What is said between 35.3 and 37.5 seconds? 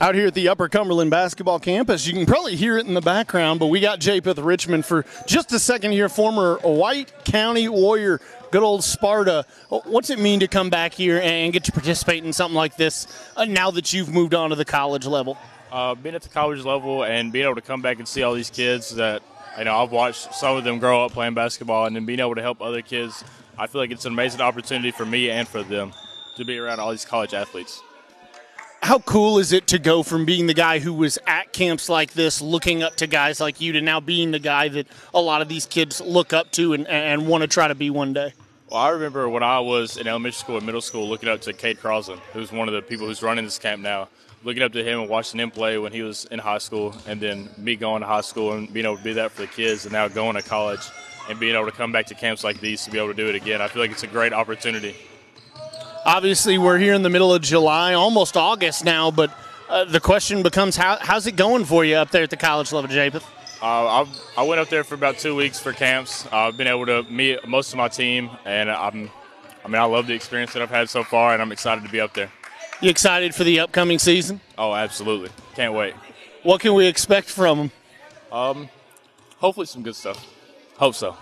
of these kids look up to and, and want to